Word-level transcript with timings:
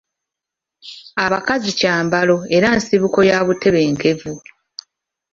Abakazi 1.25 1.69
kyambalo 1.79 2.37
era 2.55 2.67
nsibuko 2.77 3.19
ya 3.29 3.37
butebenkevu. 3.45 4.31